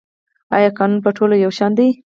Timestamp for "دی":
1.79-1.87